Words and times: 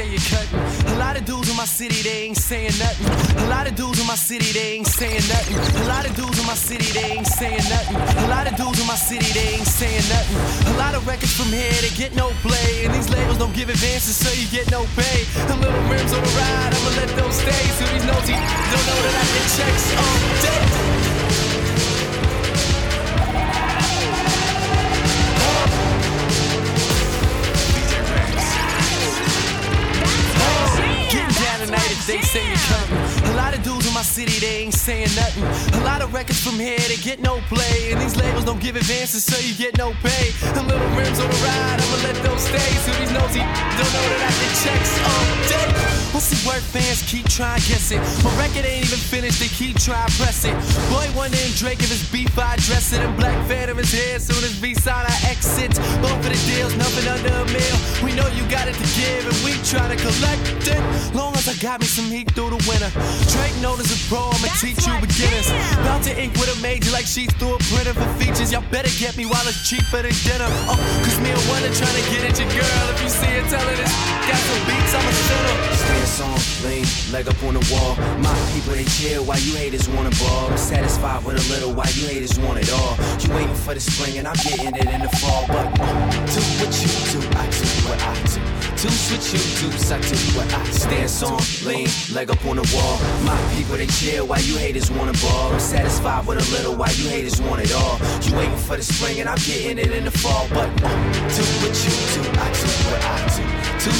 say 0.00 0.10
you're 0.10 0.28
cutting. 0.32 0.94
A 0.94 0.98
lot 0.98 1.16
of 1.16 1.24
dudes 1.24 1.48
in 1.50 1.56
my 1.56 1.64
city, 1.64 2.02
they 2.02 2.24
ain't 2.24 2.36
saying 2.36 2.72
nothing. 2.78 3.06
A 3.44 3.48
lot 3.48 3.66
of 3.68 3.74
dudes 3.74 4.00
in 4.00 4.06
my 4.06 4.14
city, 4.14 4.52
they 4.52 4.78
ain't 4.78 4.86
saying 4.86 5.24
nothing. 5.28 5.56
A 5.84 5.88
lot 5.88 6.06
of 6.08 6.14
dudes 6.16 6.38
in 6.40 6.46
my 6.46 6.54
city, 6.54 6.88
they 6.92 7.16
ain't 7.16 7.26
saying 7.26 7.64
nothing. 7.68 7.96
A 8.24 8.28
lot 8.28 8.46
of 8.46 8.56
dudes 8.56 8.80
in 8.80 8.86
my 8.86 8.96
city, 8.96 9.28
they 9.32 9.56
ain't 9.56 9.66
saying 9.66 10.04
nothing. 10.08 10.38
A 10.72 10.76
lot 10.78 10.94
of 10.94 11.06
records 11.06 11.34
from 11.36 11.52
here, 11.52 11.72
they 11.84 11.92
get 11.96 12.14
no 12.14 12.30
play. 12.46 12.84
And 12.84 12.94
these 12.94 13.10
labels 13.10 13.38
don't 13.38 13.54
give 13.54 13.68
advances, 13.68 14.16
so 14.16 14.28
you 14.40 14.48
get 14.48 14.70
no 14.70 14.86
pay. 14.96 15.20
A 15.52 15.56
little 15.56 15.84
rims 15.92 16.12
on 16.12 16.22
the 16.22 16.32
ride, 16.40 16.72
I'ma 16.76 16.90
let 17.00 17.10
those 17.16 17.36
stay. 17.36 17.64
So 17.76 17.84
these 17.92 18.04
nosy 18.04 18.36
don't 18.72 18.86
know 18.88 18.98
that 19.04 19.14
I 19.20 19.24
get 19.34 19.46
checks 19.56 19.84
all 20.00 20.18
day. 20.44 21.19
Tonight 31.70 31.92
if 31.92 32.04
they 32.04 32.20
say 32.22 32.42
you're 32.48 32.66
coming. 32.66 33.30
A 33.30 33.36
lot 33.36 33.54
of 33.54 33.62
dudes 33.62 33.86
in 33.86 33.94
my 33.94 34.02
city, 34.02 34.40
they 34.44 34.66
ain't 34.66 34.74
saying 34.74 35.06
nothing. 35.14 35.44
A 35.78 35.84
lot 35.84 36.02
of 36.02 36.12
records 36.12 36.42
from 36.42 36.58
here, 36.58 36.80
they 36.88 36.96
get 36.96 37.20
no 37.20 37.38
play. 37.46 37.92
And 37.92 38.00
these 38.00 38.16
labels 38.16 38.44
don't 38.44 38.58
give 38.58 38.74
advances, 38.74 39.24
so 39.24 39.38
you 39.38 39.54
get 39.54 39.78
no 39.78 39.92
pay. 40.02 40.34
A 40.58 40.62
little 40.66 40.90
rims 40.98 41.20
on 41.20 41.30
the 41.30 41.40
ride, 41.46 41.78
I'ma 41.78 42.02
let 42.02 42.16
those 42.26 42.42
stay. 42.42 42.70
So 42.82 42.90
these 42.98 43.12
nosy 43.12 43.38
don't 43.38 43.92
know 43.94 44.06
that 44.10 44.18
I 44.18 44.30
get 44.42 44.52
checks 44.66 44.98
all 44.98 45.26
day. 45.46 46.00
What's 46.10 46.34
the 46.34 46.42
word 46.42 46.58
fans 46.58 47.06
keep 47.06 47.28
trying 47.30 47.62
guess 47.70 47.94
it? 47.94 48.02
My 48.26 48.34
record 48.34 48.66
ain't 48.66 48.90
even 48.90 48.98
finished, 48.98 49.38
they 49.38 49.46
keep 49.46 49.78
trying 49.78 50.10
press 50.18 50.44
it. 50.44 50.52
Boy, 50.90 51.06
wonder 51.14 51.38
in 51.38 51.54
Drake 51.54 51.78
if 51.78 51.94
it's 51.94 52.02
beef, 52.10 52.36
I 52.36 52.56
dress 52.66 52.92
it. 52.92 52.98
And 52.98 53.14
Black 53.16 53.38
Phantom 53.46 53.78
is 53.78 53.92
here 53.94 54.18
soon 54.18 54.42
as 54.42 54.58
V 54.58 54.74
sign 54.74 55.06
I 55.06 55.14
exit. 55.30 55.78
Both 56.02 56.18
of 56.18 56.34
the 56.34 56.40
deals, 56.50 56.74
nothing 56.74 57.06
under 57.06 57.30
a 57.30 57.46
meal. 57.54 57.76
We 58.02 58.10
know 58.18 58.26
you 58.34 58.42
got 58.50 58.66
it 58.66 58.74
to 58.74 58.88
give, 58.98 59.22
and 59.22 59.38
we 59.46 59.54
try 59.62 59.86
to 59.86 59.94
collect 59.94 60.66
it. 60.66 60.82
Long 61.14 61.32
as 61.38 61.46
I 61.46 61.54
got 61.60 61.78
me 61.78 61.86
some 61.86 62.08
heat 62.08 62.32
through 62.32 62.48
the 62.48 62.60
winter. 62.64 62.88
Drake 63.28 63.52
known 63.60 63.78
as 63.78 63.92
a 63.92 63.98
pro, 64.08 64.32
I'ma 64.32 64.48
That's 64.48 64.64
teach 64.64 64.80
you 64.88 64.96
my 64.96 65.04
beginners. 65.04 65.44
jam. 65.46 65.84
About 65.84 66.02
to 66.08 66.12
ink 66.16 66.32
with 66.40 66.48
a 66.48 66.56
major 66.64 66.90
like 66.90 67.04
sheets 67.04 67.36
through 67.36 67.54
a 67.54 67.60
printer 67.68 67.92
for 67.92 68.08
features. 68.16 68.50
Y'all 68.50 68.64
better 68.72 68.88
get 68.96 69.16
me 69.20 69.28
while 69.28 69.44
it's 69.44 69.68
cheaper 69.68 70.00
than 70.00 70.16
dinner. 70.24 70.48
Oh, 70.72 70.80
cause 71.04 71.20
me 71.20 71.28
and 71.28 71.44
Wonder 71.52 71.68
trying 71.76 71.92
to 72.00 72.04
get 72.08 72.24
at 72.24 72.36
your 72.40 72.48
girl. 72.56 72.84
If 72.96 73.02
you 73.04 73.10
see 73.12 73.28
her, 73.36 73.44
tell 73.52 73.60
her 73.60 73.76
this. 73.76 73.92
Got 74.30 74.40
some 74.40 74.62
beats, 74.64 74.92
I'ma 74.96 75.12
send 75.12 75.44
her. 75.52 75.56
Stance 75.76 76.20
on, 76.24 76.38
lean, 76.64 76.86
leg 77.12 77.28
up 77.28 77.40
on 77.44 77.54
the 77.54 77.64
wall. 77.68 77.92
My 78.24 78.32
people 78.56 78.72
they 78.72 78.88
chill 78.96 79.24
while 79.28 79.40
you 79.40 79.52
haters 79.60 79.88
wanna 79.92 80.14
ball. 80.16 80.48
I'm 80.48 80.56
satisfied 80.56 81.24
with 81.28 81.36
a 81.36 81.44
little 81.52 81.76
while 81.76 81.92
you 81.92 82.08
haters 82.08 82.38
want 82.40 82.56
it 82.56 82.72
all. 82.72 82.96
You 83.20 83.28
waiting 83.36 83.54
for 83.54 83.74
the 83.76 83.80
spring 83.84 84.16
and 84.16 84.24
I'm 84.26 84.38
getting 84.40 84.72
it 84.72 84.88
in 84.88 85.00
the 85.04 85.12
fall. 85.20 85.44
But 85.44 85.68
do 85.76 86.40
what 86.56 86.72
you 86.80 86.88
do, 87.12 87.20
I 87.36 87.44
do 87.52 87.68
what 87.84 88.00
I 88.00 88.14
do. 88.32 88.40
Do 88.80 88.88
what 88.88 89.20
you 89.28 89.40
do, 89.60 89.68
I 89.92 90.00
do 90.00 90.16
what 90.38 90.48
I 90.54 90.64
stance 90.72 91.22
on, 91.22 91.36
lean, 91.64 91.88
leg 92.12 92.30
up 92.30 92.44
on 92.46 92.56
the 92.56 92.66
wall. 92.74 92.96
My 93.24 93.38
people 93.54 93.76
they 93.76 93.86
chill 93.86 94.26
while 94.26 94.40
you 94.40 94.56
haters 94.56 94.90
wanna 94.90 95.12
ball. 95.22 95.52
I'm 95.52 95.60
satisfied 95.60 96.26
with 96.26 96.38
a 96.38 96.52
little 96.52 96.74
while 96.76 96.92
you 96.94 97.08
haters 97.08 97.40
want 97.42 97.62
it 97.62 97.72
all. 97.74 97.98
You 98.22 98.36
waiting 98.36 98.56
for 98.56 98.76
the 98.76 98.82
spring 98.82 99.20
and 99.20 99.28
I'm 99.28 99.38
getting 99.38 99.78
it 99.78 99.90
in 99.92 100.04
the 100.04 100.10
fall. 100.10 100.46
But 100.50 100.68
uh, 100.82 100.88
do 101.36 101.42
what 101.62 101.74
you 101.84 101.94
do, 102.14 102.22
I 102.40 102.46
do 102.52 102.68
what 102.88 103.04
I 103.04 103.36
do. 103.36 103.49
Check. 103.80 103.94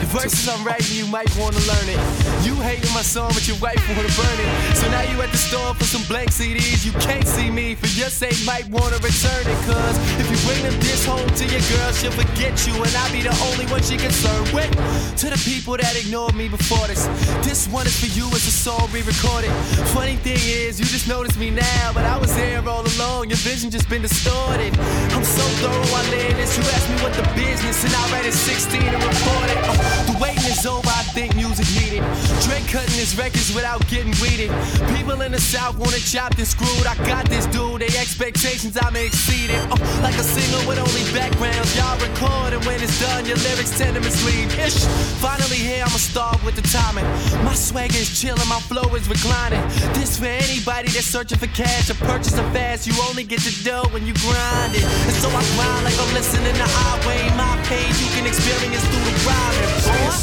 The 0.00 0.06
verses 0.12 0.46
I'm 0.46 0.62
writing, 0.62 0.94
you 0.94 1.06
might 1.06 1.34
wanna 1.40 1.56
learn 1.64 1.88
it. 1.88 1.96
You 2.44 2.52
hating 2.60 2.92
my 2.92 3.00
song, 3.00 3.32
but 3.32 3.48
your 3.48 3.56
wife 3.64 3.80
wanna 3.88 4.12
burn 4.12 4.38
it. 4.44 4.76
So 4.76 4.90
now 4.90 5.00
you 5.08 5.22
at 5.22 5.32
the 5.32 5.38
store 5.38 5.72
for 5.74 5.84
some 5.84 6.02
blank 6.04 6.30
CDs. 6.30 6.84
You 6.84 6.92
can't 7.00 7.26
see 7.26 7.50
me, 7.50 7.74
for 7.74 7.86
your 7.98 8.10
sake, 8.10 8.36
might 8.44 8.68
wanna 8.68 8.98
return 9.00 9.48
it. 9.48 9.56
Cause 9.64 9.96
if 10.20 10.28
you 10.28 10.36
bring 10.44 10.60
them 10.62 10.78
this 10.80 11.06
home 11.06 11.24
to 11.24 11.44
your 11.48 11.64
girl, 11.72 11.92
she'll 11.92 12.12
forget 12.12 12.60
you, 12.66 12.74
and 12.76 12.92
I'll 12.92 13.12
be 13.12 13.22
the 13.22 13.32
only 13.48 13.64
one 13.72 13.82
she 13.82 13.96
concerned 13.96 14.52
with. 14.52 14.68
To 15.24 15.30
the 15.30 15.40
people 15.40 15.78
that 15.78 15.96
ignored 15.96 16.34
me 16.34 16.48
before 16.48 16.86
this, 16.88 17.08
this 17.40 17.68
one 17.68 17.86
is 17.86 17.96
for 17.96 18.12
you, 18.12 18.28
it's 18.36 18.48
a 18.48 18.52
song 18.52 18.86
re 18.92 19.00
recorded. 19.00 19.50
Funny 19.96 20.16
thing 20.16 20.40
is, 20.44 20.78
you 20.78 20.84
just 20.84 21.08
noticed 21.08 21.38
me 21.38 21.48
now, 21.48 21.92
but 21.94 22.04
I 22.04 22.18
was 22.18 22.34
there 22.36 22.60
all 22.68 22.84
along. 22.96 23.30
Your 23.30 23.40
vision 23.40 23.70
just 23.70 23.88
been 23.88 24.02
distorted. 24.02 24.76
I'm 25.16 25.24
so 25.24 25.44
thorough, 25.64 25.96
I 25.96 26.02
live 26.12 26.36
this. 26.36 26.52
You 26.58 26.64
asked 26.76 26.90
me 26.90 26.96
what 27.00 27.14
the 27.16 27.24
business, 27.62 27.84
and 27.84 27.94
I 27.94 28.12
read 28.12 28.26
it 28.26 28.34
16 28.34 28.82
and 28.82 29.02
reported. 29.02 29.58
Uh, 29.62 29.72
the 30.10 30.18
waiting 30.18 30.44
is 30.50 30.66
over, 30.66 30.88
I 30.88 31.02
think 31.14 31.34
music 31.34 31.66
needed. 31.78 32.02
Drake 32.42 32.66
cutting 32.68 32.94
his 32.98 33.16
records 33.16 33.54
without 33.54 33.86
getting 33.88 34.14
weeded. 34.18 34.50
People 34.96 35.22
in 35.22 35.32
the 35.32 35.40
South 35.40 35.78
want 35.78 35.94
it 35.94 36.02
chopped 36.02 36.38
and 36.38 36.46
screwed. 36.46 36.86
I 36.86 36.96
got 37.06 37.28
this 37.30 37.46
dude, 37.46 37.80
they 37.80 37.92
expectations 37.98 38.76
I'm 38.80 38.96
exceeding. 38.96 39.62
Uh, 39.70 39.78
like 40.02 40.14
a 40.18 40.26
singer 40.26 40.62
with 40.66 40.78
only 40.78 41.04
backgrounds, 41.14 41.74
Y'all 41.76 41.98
record, 42.02 42.52
and 42.52 42.62
when 42.66 42.82
it's 42.82 42.98
done, 43.00 43.24
your 43.26 43.38
lyrics 43.46 43.76
tend 43.78 43.94
to 43.94 44.00
mislead. 44.02 44.50
Ish. 44.58 44.84
Finally, 45.22 45.56
here 45.56 45.84
I'm 45.86 45.94
a 45.94 46.02
star 46.02 46.34
with 46.44 46.56
the 46.56 46.66
timing. 46.66 47.06
My 47.44 47.54
swagger 47.54 47.96
is 47.96 48.10
chilling, 48.18 48.48
my 48.48 48.60
flow 48.66 48.86
is 48.94 49.08
reclining. 49.08 49.62
This 49.94 50.18
for 50.18 50.26
anybody 50.26 50.88
that's 50.90 51.06
searching 51.06 51.38
for 51.38 51.50
cash 51.54 51.90
or 51.90 51.94
purchase 51.94 52.34
a 52.38 52.44
fast. 52.52 52.86
You 52.86 52.94
only 53.08 53.24
get 53.24 53.40
the 53.40 53.54
dough 53.64 53.88
when 53.92 54.06
you 54.06 54.14
grind 54.14 54.74
it. 54.74 54.84
And 54.84 55.14
so 55.22 55.28
I 55.28 55.42
grind 55.54 55.84
like 55.84 55.98
I'm 55.98 56.12
listening 56.14 56.54
to 56.54 56.66
highway. 56.66 57.22
My 57.36 57.51
page 57.68 57.96
you 58.00 58.08
can 58.14 58.26
experience 58.26 58.84
through 58.88 59.04
the 59.04 59.14
rhyming. 59.26 59.72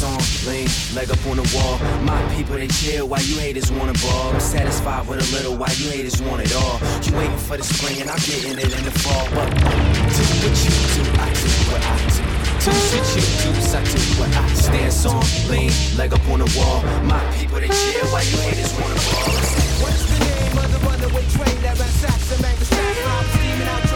On, 0.00 0.16
lean, 0.48 0.68
leg 0.94 1.10
up 1.10 1.20
on 1.26 1.36
the 1.36 1.46
wall. 1.52 1.76
My 2.02 2.16
people 2.34 2.56
they 2.56 2.68
chill 2.68 3.06
while 3.06 3.20
you 3.22 3.36
haters 3.38 3.70
wanna 3.70 3.92
ball. 4.00 4.32
I'm 4.32 4.40
satisfied 4.40 5.06
with 5.06 5.20
a 5.20 5.28
little 5.36 5.56
while 5.56 5.72
you 5.76 5.90
haters 5.90 6.22
want 6.22 6.40
it 6.40 6.54
all. 6.56 6.80
You 7.04 7.12
waiting 7.18 7.36
for 7.36 7.56
the 7.56 7.64
spring 7.64 8.00
and 8.00 8.08
I'm 8.08 8.18
getting 8.24 8.56
it 8.56 8.72
in 8.72 8.84
the 8.84 8.94
fall. 9.04 9.28
But 9.36 9.52
do 9.52 10.24
what 10.40 10.56
you 10.64 10.72
do, 10.96 11.02
I 11.20 11.28
do 11.36 11.50
what 11.68 11.82
I 11.84 11.96
do. 12.08 12.24
Do 12.64 12.72
what 12.72 13.06
you 13.12 13.24
do, 13.44 13.50
I 13.76 13.84
do 13.84 14.00
what 14.16 14.30
I 14.32 14.48
do. 14.48 14.56
Stance 14.56 15.04
on, 15.04 15.24
lean, 15.50 15.72
leg 15.96 16.12
up 16.12 16.24
on 16.32 16.40
the 16.40 16.50
wall. 16.56 16.80
My 17.04 17.20
people 17.36 17.60
they 17.60 17.68
chill 17.68 18.06
while 18.08 18.24
you 18.24 18.38
haters 18.48 18.72
wanna 18.80 18.96
ball. 19.04 19.36
What's 19.84 20.02
the 20.08 20.18
name 20.24 20.56
of 20.56 20.68
the 20.72 20.80
runaway 20.80 21.24
train 21.28 21.56
that 21.60 21.76
ransacks 21.76 22.30
and 22.32 22.40
stacks 22.64 22.98
rhymes 23.04 23.30
steaming 23.36 23.68
out 23.68 23.89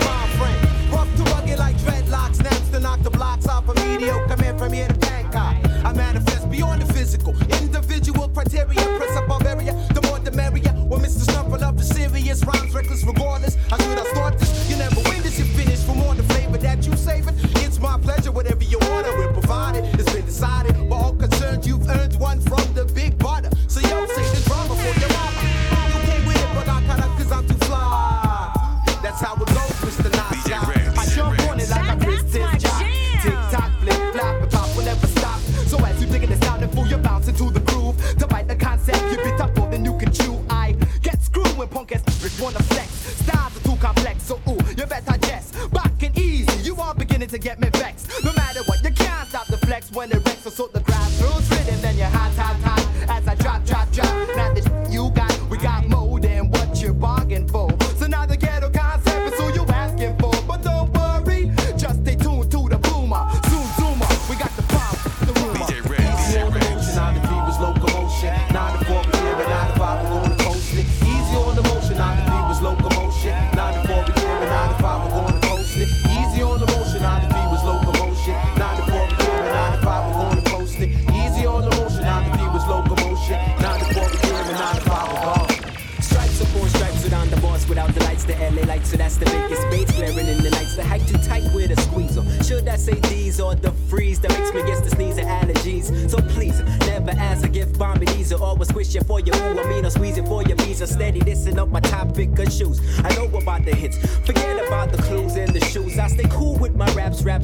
off 3.68 3.76
a 3.76 3.80
mediocre 3.86 4.36
man 4.36 4.58
from 4.58 4.72
here 4.72 4.88
to 4.88 4.94
Bangkok. 4.94 5.56
I 5.84 5.92
manifest 5.92 6.50
beyond 6.50 6.82
the 6.82 6.92
physical, 6.92 7.34
individual 7.60 8.28
criteria, 8.28 8.80
press 8.96 9.16
up 9.16 9.28
Bavaria, 9.28 9.72
the 9.94 10.02
more 10.02 10.18
the 10.18 10.32
merrier. 10.32 10.72
When 10.88 11.00
Mr. 11.00 11.24
Snuffle 11.24 11.62
up 11.62 11.78
is 11.78 11.88
serious, 11.88 12.44
rhymes 12.44 12.74
reckless 12.74 13.04
regardless. 13.04 13.56
I 13.70 13.78
start 13.78 14.04
this? 14.04 14.13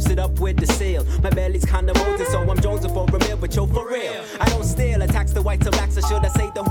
Wraps 0.00 0.12
it 0.12 0.18
up 0.18 0.38
with 0.40 0.56
the 0.56 0.66
seal. 0.74 1.04
My 1.22 1.30
belly's 1.30 1.64
kinda 1.64 1.92
molten, 1.94 2.26
so 2.26 2.38
I'm 2.40 2.60
Joseph 2.60 2.92
for 2.92 3.06
a 3.08 3.18
meal, 3.26 3.36
but 3.36 3.54
yo, 3.54 3.66
for 3.66 3.88
real. 3.88 4.12
I 4.40 4.48
don't 4.48 4.64
steal, 4.64 5.02
attacks 5.02 5.32
the 5.32 5.42
white 5.42 5.60
to 5.62 5.70
blacks, 5.70 5.94
should 5.94 6.24
I 6.24 6.28
say 6.28 6.50
the 6.54 6.62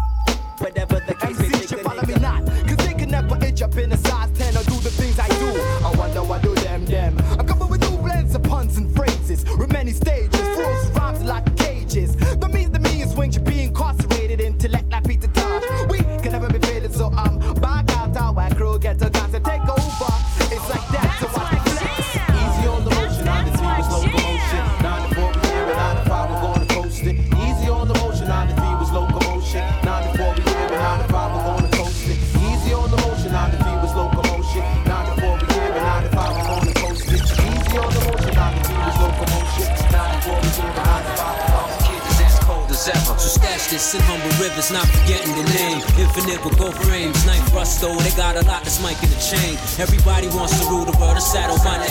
ever. 43.59 43.71
This 43.71 43.93
in 43.93 44.01
humble 44.01 44.29
rivers, 44.43 44.71
not 44.71 44.87
forgetting 44.87 45.35
the 45.35 45.43
name. 45.53 45.81
Infinite 45.97 46.43
with 46.43 46.57
gold 46.57 46.75
frames, 46.75 47.25
knife 47.25 47.53
rust 47.53 47.81
though. 47.81 47.95
They 47.95 48.11
got 48.11 48.35
a 48.35 48.45
lot 48.45 48.63
that's 48.63 48.81
Mike 48.81 49.01
in 49.03 49.09
the 49.09 49.19
chain. 49.19 49.57
Everybody 49.79 50.27
wants 50.29 50.59
to 50.59 50.69
rule 50.69 50.85
the 50.85 50.97
world, 50.97 51.17
a 51.17 51.21
saddle 51.21 51.57
my 51.57 51.77
name. 51.77 51.89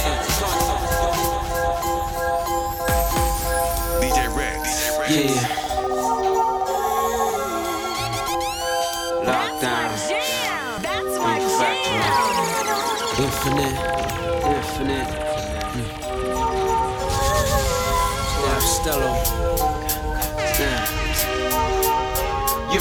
DJ 4.00 4.28
Ritz. 4.36 4.90
Yeah. 5.10 5.56
Lockdown. 9.28 10.08
Jam! 10.08 10.82
That's 10.82 11.18
my 11.18 11.38
jam! 11.38 11.78
Infinite. 13.18 13.74
Infinite. 13.74 13.97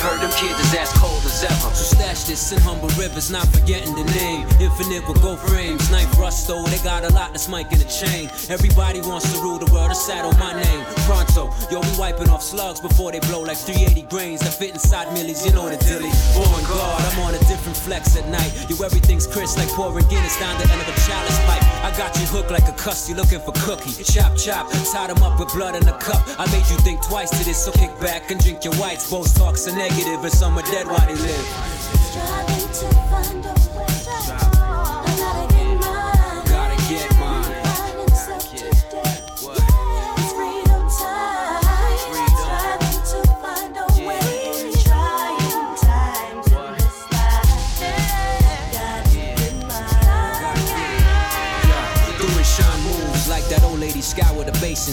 Heard 0.08 0.22
them 0.22 0.32
kids 0.32 0.58
is 0.62 0.74
as 0.74 0.94
cold 0.94 1.07
ever. 1.44 1.70
So 1.76 1.96
stash 1.96 2.24
this 2.24 2.52
in 2.52 2.60
humble 2.62 2.90
rivers, 3.00 3.32
not 3.32 3.48
forgetting 3.48 3.96
the 3.96 4.06
name. 4.16 4.48
Infinite 4.60 5.08
with 5.08 5.22
gold 5.22 5.40
frames, 5.40 5.90
knife 5.92 6.12
rust 6.18 6.48
though. 6.48 6.64
They 6.66 6.80
got 6.84 7.04
a 7.04 7.12
lot 7.14 7.32
that's 7.32 7.48
Mike 7.48 7.72
in 7.72 7.80
the 7.80 7.90
chain. 7.90 8.30
Everybody 8.50 9.02
wants 9.02 9.32
to 9.34 9.40
rule 9.42 9.60
the 9.60 9.72
world, 9.72 9.92
a 9.92 9.96
saddle 9.96 10.34
my 10.38 10.54
name. 10.54 10.86
Pronto, 11.06 11.50
yo, 11.72 11.80
we 11.82 11.92
wiping 11.98 12.30
off 12.30 12.44
slugs 12.44 12.80
before 12.80 13.12
they 13.12 13.20
blow 13.32 13.42
like 13.42 13.58
380 13.58 14.08
grains 14.10 14.42
that 14.42 14.54
fit 14.54 14.72
inside 14.72 15.12
millies. 15.14 15.46
You 15.46 15.54
know 15.54 15.70
the 15.70 15.78
dilly. 15.86 16.12
On 16.38 16.62
guard, 16.66 17.02
I'm 17.02 17.20
on 17.22 17.36
a 17.36 17.40
different 17.46 17.78
flex 17.78 18.16
at 18.18 18.28
night. 18.30 18.52
Yo, 18.70 18.76
everything's 18.84 19.28
crisp 19.28 19.58
like 19.58 19.70
pouring 19.70 20.08
Guinness 20.08 20.40
down 20.40 20.56
the 20.58 20.64
end 20.72 20.82
of 20.82 20.88
a 20.88 20.96
chalice 21.06 21.40
pipe. 21.46 21.64
I 21.84 21.92
got 21.98 22.16
you 22.20 22.26
hooked 22.28 22.52
like 22.52 22.68
a 22.68 22.74
cuss, 22.74 23.10
you 23.10 23.16
looking 23.16 23.40
for 23.40 23.52
cookie. 23.66 23.92
Chop, 24.04 24.36
chop, 24.38 24.72
tied 24.92 25.10
'em 25.10 25.22
up 25.24 25.40
with 25.40 25.54
blood 25.54 25.76
in 25.76 25.88
a 25.88 25.98
cup. 26.00 26.24
I 26.40 26.46
made 26.52 26.68
you 26.70 26.78
think 26.88 27.04
twice 27.04 27.30
to 27.32 27.44
this, 27.44 27.64
so 27.64 27.72
kick 27.72 27.92
back 28.00 28.32
and 28.32 28.40
drink 28.42 28.64
your 28.64 28.74
whites. 28.76 29.10
Both 29.10 29.38
talks 29.38 29.68
are 29.68 29.76
negative, 29.76 30.24
and 30.24 30.34
some 30.34 30.58
are 30.58 30.68
dead 30.72 30.88
while 30.88 31.06
they 31.06 31.16
live. 31.16 31.27
Striving 31.28 32.72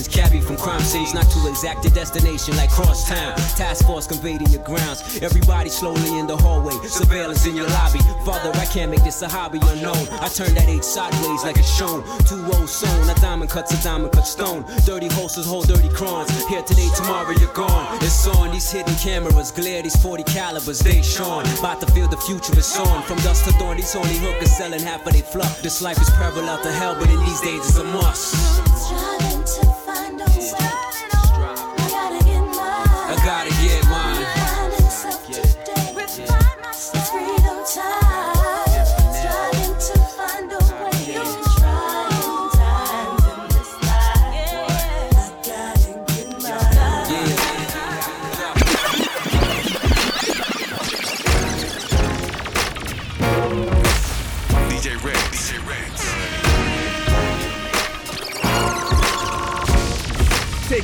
Cabby 0.02 0.41
from 0.41 0.56
crime 0.56 0.81
scenes, 0.81 1.14
not 1.14 1.31
to 1.31 1.49
exact 1.49 1.87
a 1.87 1.91
destination 1.91 2.56
like 2.56 2.69
cross 2.69 3.08
town. 3.08 3.37
Task 3.56 3.87
force 3.87 4.08
conveyed 4.08 4.43
in 4.43 4.50
your 4.50 4.62
grounds. 4.64 5.23
Everybody 5.23 5.70
slowly 5.70 6.19
in 6.19 6.26
the 6.26 6.37
hallway. 6.37 6.75
Surveillance 6.88 7.46
in 7.46 7.55
your 7.55 7.69
lobby. 7.69 8.00
Father, 8.25 8.50
I 8.58 8.67
can't 8.67 8.91
make 8.91 9.05
this 9.05 9.23
a 9.23 9.29
hobby 9.29 9.61
unknown. 9.62 10.08
I 10.20 10.29
turn 10.29 10.52
that 10.55 10.69
eight 10.69 10.85
sideways 10.85 11.44
like 11.44 11.58
it's 11.58 11.73
shown. 11.73 12.02
Two 12.26 12.43
rows 12.43 12.73
sewn. 12.75 13.08
A 13.08 13.14
diamond 13.20 13.50
cuts 13.50 13.73
a 13.73 13.82
diamond 13.85 14.12
cut 14.12 14.26
stone. 14.26 14.64
Dirty 14.85 15.06
holsters 15.06 15.46
hold 15.46 15.69
dirty 15.69 15.88
crowns. 15.91 16.29
Here 16.49 16.62
today, 16.62 16.88
tomorrow 16.96 17.31
you're 17.31 17.55
gone. 17.55 17.96
It's 18.02 18.26
on 18.26 18.50
these 18.50 18.70
hidden 18.70 18.96
cameras. 18.96 19.52
Glare 19.52 19.82
these 19.82 19.96
40 19.96 20.25
calibers. 20.25 20.81
They 20.81 21.02
shone. 21.02 21.46
About 21.58 21.81
to 21.82 21.87
feel 21.93 22.08
the 22.08 22.17
future 22.17 22.58
is 22.58 22.76
on. 22.76 23.02
From 23.05 23.19
dusk 23.19 23.44
to 23.44 23.52
dawn, 23.58 23.76
these 23.76 23.93
horny 23.93 24.19
hookers 24.19 24.56
selling 24.56 24.81
half 24.81 25.06
of 25.06 25.12
they 25.12 25.20
fluff. 25.20 25.62
This 25.62 25.81
life 25.81 26.00
is 26.02 26.11
parallel 26.11 26.61
to 26.62 26.73
hell, 26.73 26.96
but 26.99 27.08
in 27.08 27.20
these 27.20 27.41
days 27.41 27.61
it's 27.69 27.79
a 27.79 27.85
must. 27.85 29.64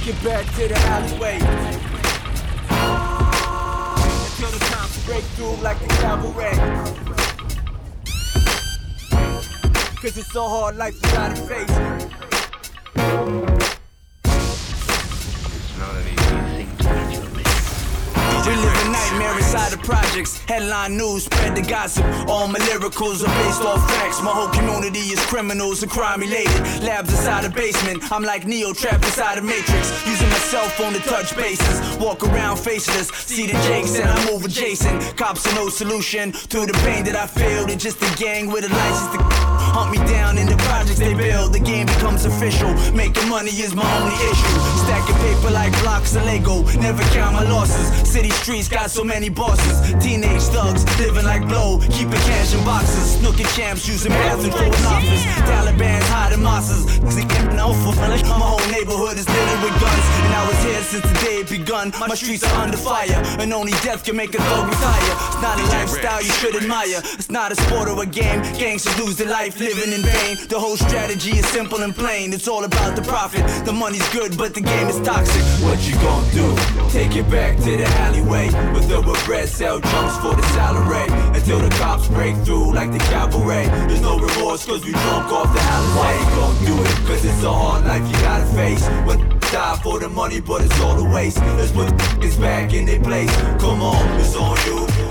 Take 0.00 0.14
it 0.14 0.24
back 0.24 0.46
to 0.54 0.66
the 0.66 0.78
alleyway. 0.78 1.34
Until 4.24 4.50
the 4.50 4.64
cops 4.70 5.04
break 5.04 5.24
through 5.36 5.56
like 5.56 5.78
the 5.78 5.88
cavalry. 5.88 6.56
Cause 10.00 10.16
it's 10.16 10.32
so 10.32 10.48
hard, 10.48 10.76
life 10.76 10.94
you 10.94 11.02
gotta 11.12 11.36
face. 11.36 12.19
Projects. 19.82 20.38
Headline 20.44 20.96
news, 20.96 21.24
spread 21.24 21.56
the 21.56 21.62
gossip. 21.62 22.04
All 22.28 22.48
my 22.48 22.58
lyricals 22.60 23.22
are 23.22 23.34
based 23.44 23.62
off 23.62 23.80
facts. 23.90 24.22
My 24.22 24.30
whole 24.30 24.48
community 24.48 25.00
is 25.14 25.20
criminals 25.26 25.82
and 25.82 25.90
crime 25.90 26.20
related. 26.20 26.60
Labs 26.82 27.10
inside 27.10 27.44
the 27.44 27.50
basement. 27.50 28.10
I'm 28.12 28.22
like 28.22 28.46
Neo 28.46 28.72
trapped 28.72 29.04
inside 29.04 29.38
a 29.38 29.42
matrix. 29.42 29.90
Using 30.06 30.28
my 30.28 30.38
cell 30.50 30.68
phone 30.70 30.92
to 30.92 31.00
touch 31.00 31.36
bases. 31.36 31.98
Walk 31.98 32.22
around 32.24 32.58
faceless. 32.58 33.08
See 33.08 33.46
the 33.46 33.58
jakes 33.68 33.98
and 33.98 34.08
I 34.08 34.30
move 34.30 34.44
adjacent. 34.44 35.16
Cops 35.16 35.46
are 35.46 35.54
no 35.54 35.68
solution 35.68 36.32
to 36.32 36.66
the 36.66 36.74
pain 36.84 37.04
that 37.04 37.16
I 37.16 37.26
feel. 37.26 37.66
They're 37.66 37.76
just 37.76 38.02
a 38.02 38.22
gang 38.22 38.50
with 38.50 38.64
a 38.64 38.68
license 38.68 39.12
to 39.16 39.59
hunt 39.80 39.96
me 39.96 40.00
down 40.12 40.36
in 40.36 40.46
the 40.46 40.56
projects 40.68 40.98
they 40.98 41.14
build. 41.14 41.52
The 41.52 41.60
game 41.60 41.86
becomes 41.86 42.24
official. 42.24 42.70
Making 42.92 43.28
money 43.28 43.50
is 43.50 43.74
my 43.74 43.88
only 43.98 44.16
issue. 44.30 44.56
Stacking 44.84 45.16
paper 45.24 45.50
like 45.50 45.72
blocks 45.82 46.14
of 46.16 46.24
Lego. 46.24 46.62
Never 46.80 47.02
count 47.16 47.34
my 47.34 47.44
losses. 47.44 47.86
City 48.08 48.30
streets 48.30 48.68
got 48.68 48.90
so 48.90 49.02
many 49.04 49.28
bosses. 49.28 49.76
Teenage 50.04 50.42
thugs 50.52 50.84
living 50.98 51.24
like 51.24 51.46
blow. 51.48 51.80
Keeping 51.96 52.22
cash 52.28 52.54
in 52.54 52.62
boxes. 52.64 53.16
Snooking 53.16 53.48
champs 53.56 53.88
using 53.88 54.12
bathrooms 54.12 54.54
for 54.54 54.64
an 54.64 54.86
office. 54.94 55.22
Taliban's 55.48 56.08
hiding 56.08 56.42
mosses. 56.42 57.00
My 58.40 58.46
whole 58.46 58.70
neighborhood 58.70 59.18
is 59.18 59.28
littered 59.28 59.62
with 59.62 59.74
guns. 59.80 60.04
And 60.24 60.34
I 60.34 60.42
was 60.48 60.58
here 60.64 60.82
since 60.82 61.04
the 61.04 61.14
day 61.24 61.36
it 61.40 61.48
begun. 61.48 61.92
My 62.08 62.14
streets 62.14 62.44
are 62.44 62.62
under 62.62 62.76
fire. 62.76 63.20
And 63.38 63.52
only 63.52 63.72
death 63.84 64.04
can 64.04 64.16
make 64.16 64.34
a 64.34 64.38
thug 64.38 64.68
retire. 64.68 65.14
It's 65.28 65.42
not 65.42 65.60
a 65.60 65.64
lifestyle 65.66 66.22
you 66.22 66.32
should 66.40 66.56
admire. 66.56 67.00
It's 67.18 67.30
not 67.30 67.52
a 67.52 67.56
sport 67.56 67.88
or 67.88 68.02
a 68.02 68.06
game. 68.06 68.40
Gangsters 68.58 68.98
lose 68.98 69.16
their 69.16 69.28
life 69.28 69.58
living 69.74 69.92
in 69.92 70.02
vain. 70.02 70.36
The 70.48 70.58
whole 70.58 70.76
strategy 70.76 71.30
is 71.38 71.46
simple 71.46 71.82
and 71.82 71.94
plain. 71.94 72.32
It's 72.32 72.48
all 72.48 72.64
about 72.64 72.96
the 72.96 73.02
profit. 73.02 73.44
The 73.64 73.72
money's 73.72 74.06
good, 74.10 74.36
but 74.36 74.54
the 74.54 74.60
game 74.60 74.88
is 74.88 74.98
toxic. 75.00 75.42
What 75.62 75.78
you 75.86 75.94
gonna 76.06 76.32
do? 76.32 76.46
Take 76.90 77.14
it 77.16 77.30
back 77.30 77.56
to 77.58 77.76
the 77.76 77.86
alleyway. 78.04 78.46
With 78.74 78.88
the 78.88 78.98
regret, 78.98 79.48
sell 79.48 79.78
drums 79.78 80.16
for 80.18 80.34
the 80.34 80.42
salary. 80.54 81.06
Until 81.36 81.60
the 81.60 81.70
cops 81.76 82.08
break 82.08 82.36
through 82.44 82.74
like 82.74 82.90
the 82.90 82.98
cavalry. 83.14 83.66
There's 83.88 84.02
no 84.02 84.18
remorse 84.18 84.66
cause 84.66 84.84
we 84.84 84.92
drunk 84.92 85.30
off 85.32 85.52
the 85.54 85.62
alleyway. 85.74 86.16
Why 86.18 86.36
gonna 86.36 86.66
do 86.66 86.74
it? 86.82 86.96
Cause 87.06 87.24
it's 87.24 87.42
a 87.42 87.52
hard 87.52 87.84
life 87.84 88.04
you 88.10 88.18
gotta 88.22 88.46
face. 88.54 88.84
When 89.06 89.18
die 89.52 89.78
for 89.82 90.00
the 90.00 90.08
money, 90.08 90.40
but 90.40 90.62
it's 90.62 90.80
all 90.80 90.98
a 90.98 91.14
waste. 91.14 91.38
Let's 91.58 91.72
put 91.72 91.88
the 92.20 92.36
back 92.40 92.72
in 92.72 92.86
their 92.86 93.00
place. 93.00 93.34
Come 93.60 93.82
on, 93.82 94.20
it's 94.20 94.34
on 94.34 94.56
you. 94.66 95.09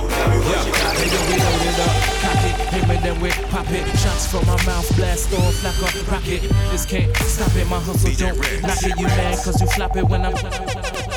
Then 3.09 3.21
we 3.21 3.29
pop 3.49 3.65
it. 3.71 3.87
Shots 3.97 4.27
from 4.27 4.45
my 4.45 4.61
mouth, 4.65 4.87
blast 4.97 5.33
off 5.33 5.63
like 5.63 5.95
a 5.95 6.11
rocket. 6.11 6.41
This 6.69 6.85
can't 6.85 7.15
stop 7.17 7.55
it, 7.55 7.65
my 7.67 7.79
hustle 7.79 8.11
don't 8.11 8.37
knock 8.61 8.83
it. 8.83 8.99
You 8.99 9.07
mad 9.07 9.43
cause 9.43 9.59
you 9.61 9.67
flop 9.67 9.95
it 9.95 10.03
when 10.03 10.25
I'm. 10.25 11.08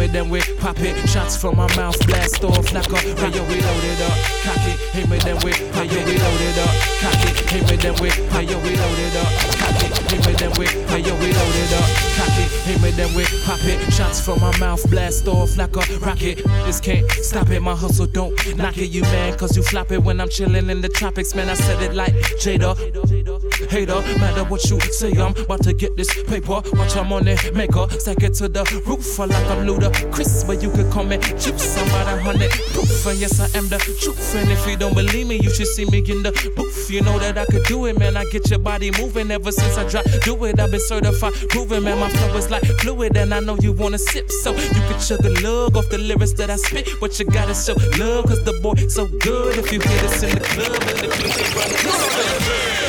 Me 0.00 0.06
then 0.06 0.30
we 0.30 0.40
pop 0.58 0.80
it. 0.80 0.96
Shots 1.08 1.36
from 1.36 1.56
my 1.56 1.68
mouth, 1.76 1.98
blast 2.06 2.42
off 2.42 2.72
like 2.72 2.90
a. 2.90 2.96
Hey 2.96 3.30
yo, 3.36 3.42
we 3.44 3.60
loaded 3.60 4.00
up, 4.00 4.16
cock 4.44 4.64
it, 4.64 4.78
hit 4.96 5.08
me 5.08 5.18
then 5.18 5.36
we. 5.44 5.52
Hey 5.52 5.86
yo, 5.92 6.00
we 6.08 6.16
loaded 6.16 6.58
up, 6.58 6.74
cock 7.00 7.20
it, 7.28 7.36
hit 7.50 7.64
me 7.68 7.76
then 7.76 7.94
we. 8.00 8.08
Hey 8.32 8.44
yo, 8.48 8.56
we 8.64 8.72
loaded 8.80 9.16
up, 9.20 9.30
cock 9.60 9.82
it, 9.84 9.92
hit 10.10 10.26
me 10.26 10.32
then 10.40 10.52
we. 10.58 10.66
Hey 10.88 11.00
yo, 11.00 11.12
we 11.20 11.28
loaded 11.32 11.72
up, 11.76 11.88
cock 12.16 12.36
it, 12.40 12.50
hit 12.64 12.82
me 12.82 12.90
then 12.92 13.14
we 13.14 13.24
pop 13.44 13.60
it. 13.64 13.92
Shots 13.92 14.20
from 14.20 14.40
my 14.40 14.56
mouth, 14.58 14.82
blast 14.90 15.28
off 15.28 15.56
like 15.58 15.76
a 15.76 15.98
rocket. 15.98 16.42
This 16.64 16.80
can't 16.80 17.08
stop 17.10 17.50
it, 17.50 17.60
my 17.60 17.74
hustle 17.74 18.06
don't 18.06 18.32
knock 18.56 18.78
it. 18.78 18.88
You 18.88 19.02
man, 19.02 19.36
cause 19.36 19.56
you 19.56 19.62
flop 19.62 19.92
it 19.92 20.02
when 20.02 20.20
I'm 20.20 20.30
chilling 20.30 20.70
in 20.70 20.80
the 20.80 20.88
tropics, 20.88 21.34
man. 21.34 21.50
I 21.50 21.54
said 21.54 21.82
it 21.82 21.94
like 21.94 22.14
Jada. 22.40 23.29
Hater, 23.70 24.02
matter 24.18 24.42
what 24.42 24.68
you 24.68 24.80
say, 24.80 25.12
I'm 25.12 25.30
about 25.30 25.62
to 25.62 25.72
get 25.72 25.96
this 25.96 26.12
paper. 26.24 26.60
Watch 26.72 26.96
I'm 26.96 27.12
on 27.12 27.28
it, 27.28 27.54
maker. 27.54 27.86
Stack 28.00 28.20
it 28.24 28.34
to 28.34 28.48
the 28.48 28.64
roof, 28.84 29.20
I 29.20 29.26
like 29.26 29.46
I'm 29.46 29.64
Luda. 29.64 29.94
Chris, 30.12 30.42
but 30.42 30.60
you 30.60 30.72
could 30.72 30.90
call 30.90 31.04
me 31.04 31.18
juice. 31.18 31.78
I'm 31.78 31.86
about 31.86 32.18
a 32.18 32.20
hundred 32.20 32.50
proof, 32.50 33.06
and 33.06 33.20
yes, 33.20 33.38
I 33.38 33.46
am 33.56 33.68
the 33.68 33.78
truth. 33.78 34.34
And 34.34 34.50
if 34.50 34.66
you 34.66 34.76
don't 34.76 34.92
believe 34.92 35.28
me, 35.28 35.36
you 35.36 35.54
should 35.54 35.68
see 35.68 35.84
me 35.84 35.98
in 35.98 36.24
the 36.24 36.32
booth. 36.56 36.90
You 36.90 37.02
know 37.02 37.16
that 37.20 37.38
I 37.38 37.46
could 37.46 37.62
do 37.66 37.86
it, 37.86 37.96
man. 37.96 38.16
I 38.16 38.24
get 38.32 38.50
your 38.50 38.58
body 38.58 38.90
moving 38.98 39.30
ever 39.30 39.52
since 39.52 39.78
I 39.78 39.88
dropped. 39.88 40.24
Do 40.24 40.44
it, 40.46 40.58
I've 40.58 40.72
been 40.72 40.80
certified, 40.80 41.34
proven, 41.50 41.84
man. 41.84 42.00
My 42.00 42.10
flow 42.10 42.36
is 42.38 42.50
like 42.50 42.64
fluid, 42.82 43.16
and 43.16 43.32
I 43.32 43.38
know 43.38 43.56
you 43.60 43.72
wanna 43.72 43.98
sip. 43.98 44.32
So 44.42 44.50
you 44.50 44.68
can 44.90 44.98
chug 44.98 45.24
a 45.24 45.30
lug 45.46 45.76
off 45.76 45.88
the 45.90 45.98
lyrics 45.98 46.32
that 46.32 46.50
I 46.50 46.56
spit. 46.56 46.88
But 47.00 47.16
you 47.20 47.24
gotta 47.24 47.54
show 47.54 47.74
love, 48.02 48.26
cause 48.26 48.42
the 48.44 48.58
boy 48.60 48.88
so 48.88 49.06
good. 49.06 49.58
If 49.58 49.70
you 49.70 49.78
hear 49.78 50.02
this 50.02 50.24
in 50.24 50.34
the 50.34 50.40
club, 50.40 50.72
and 50.72 50.98
the 50.98 51.06
DJ 51.06 51.54
Them 51.54 52.79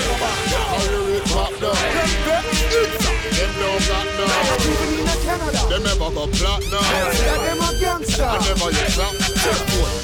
Them 5.70 5.84
never 5.84 6.10
go 6.12 6.28
platinum. 6.28 6.84
Them 6.84 7.62
a 7.62 7.70
gangster. 7.80 8.24
I 8.24 8.38
never 8.46 8.70
use 8.72 8.96
that. 8.96 9.32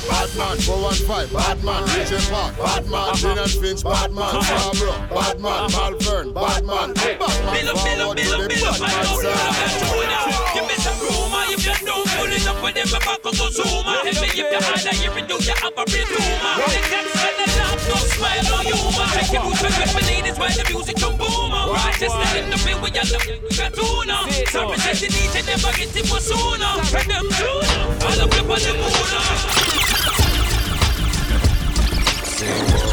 Bad 0.08 0.34
man, 0.36 0.58
415, 0.58 1.36
bad 1.36 1.64
man, 1.64 1.84
DJ 1.94 2.18
Park, 2.32 2.58
bad 2.58 2.90
man, 2.90 3.12
uh-huh. 3.12 3.38
and 3.38 3.52
Finch, 3.52 3.84
bad 3.84 4.12
man, 4.12 4.24
uh-huh. 4.24 5.08
bad 5.14 5.40
man, 5.40 5.70
uh-huh. 5.70 5.92
Malvern, 5.92 6.34
bad 6.34 6.66
man, 6.66 6.94
bad 6.94 7.20
man, 7.20 7.66
forward 7.78 8.18
to 8.18 8.24
the 8.24 8.48
bad 8.50 8.82
man 8.82 9.06
side. 9.22 10.48
Give 10.54 10.66
me 10.66 10.76
some 10.82 11.00
room, 11.06 11.34
if 11.54 11.62
you 11.62 11.76
don't 11.86 12.08
pull 12.18 12.32
it 12.32 12.48
up 12.48 12.64
with 12.64 12.76
them, 12.76 12.88
back 12.98 13.22
go 13.22 13.32
zoom. 13.32 13.68
Tell 13.68 14.04
me 14.04 14.10
if 14.10 14.38
you 14.38 14.46
had 14.48 14.64
a 14.64 14.96
year 14.98 15.12
and 15.12 15.28
do 15.28 15.36
you 15.38 15.54
have 15.54 15.78
a 15.78 15.84
real 15.86 16.08
tumor. 16.08 16.56
The 16.58 17.08
laugh, 17.14 17.57
no 17.90 17.96
smile, 17.96 18.44
no 18.44 18.58
humor. 18.64 19.08
Make 19.16 19.32
you 19.32 19.42
lose 19.48 19.62
your 19.62 19.72
company, 19.72 20.22
that's 20.22 20.40
why 20.40 20.50
the 20.52 20.64
music 20.70 20.98
don't 20.98 21.18
boom. 21.18 21.52
Rochester 21.52 22.38
in 22.38 22.50
the 22.50 22.58
field, 22.58 22.82
we 22.82 22.90
are 22.90 23.08
the 23.08 23.20
cartooner. 23.56 24.22
So 24.52 24.68
present 24.70 25.00
the 25.00 25.08
DJ, 25.08 25.46
never 25.48 25.72
get 25.78 25.96
it 25.96 26.06
for 26.08 26.20
sooner. 26.20 26.74
Make 26.94 27.08
them 27.08 27.28
sooner. 27.32 27.88
All 28.06 28.22
up 28.22 28.34
up 28.34 28.50
on 28.50 28.60
the 28.60 28.74
moon. 28.76 29.78
Check 32.38 32.87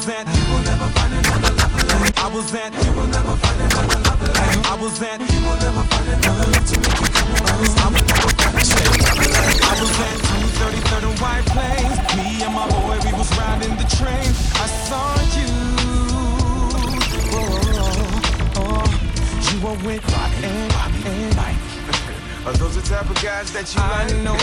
was 0.00 0.08
at 0.08 0.26
you 0.34 0.44
will 0.48 0.62
never 0.64 0.88
find 0.96 1.12
another 1.12 1.52
love 1.60 1.74
like 2.00 2.16
I 2.24 2.28
was 2.32 2.54
at 2.54 2.72
you 2.72 2.92
will 2.92 3.06
never 3.08 3.36
find 3.36 3.60
another 3.60 3.98
love 4.00 4.22
like 4.32 4.66
I 4.66 4.74
was 4.80 5.02
at 5.02 5.20
you 5.20 5.40
will 5.44 5.60
never 5.60 5.82
find 5.92 6.08
another 6.08 6.46
love 6.52 6.66
to 6.72 6.76
make 6.80 7.00
you 7.00 7.08
come 7.12 7.28
on 7.36 7.44
I 7.44 7.84
will 7.92 8.00
never 8.08 8.32
find 8.40 8.56
another 8.56 8.96
love 9.04 9.28
like 9.36 9.60
I 9.60 9.76
was 9.76 10.00
at 10.00 10.16
233rd 10.24 11.04
and 11.04 11.18
White 11.20 11.46
Plains 11.52 11.96
me 12.16 12.40
and 12.44 12.54
my 12.54 12.64
boy 12.72 12.96
we 13.04 13.12
was 13.12 13.28
riding 13.36 13.76
the 13.76 13.84
train 13.92 14.30
I 14.56 14.66
saw 14.88 15.04
you 15.36 15.52
oh, 17.36 18.56
oh, 18.56 18.88
you 19.52 19.56
were 19.60 19.76
with 19.84 20.00
rock 20.16 20.32
and 20.40 20.72
rock 20.72 20.96
and 21.04 21.36
Mike 21.36 21.60
Are 22.46 22.54
those 22.56 22.74
the 22.76 22.82
type 22.88 23.04
of 23.10 23.20
guys 23.22 23.52
that 23.52 23.68
you 23.74 23.82
I 23.84 24.08
like? 24.08 24.16
know 24.24 24.39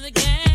the 0.00 0.10
game. 0.10 0.45